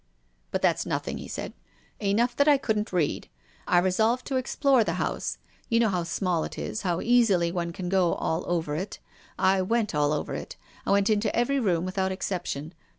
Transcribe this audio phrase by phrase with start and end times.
[0.51, 1.53] "But that's nothing," he said."
[2.11, 3.29] Enough that I couldn't read.
[3.67, 5.37] I resolved to explore the house.
[5.69, 8.97] You know how small it is, how easily one can go all over it.
[9.37, 10.55] I went all over it.
[10.87, 12.73] I went into every room without exception.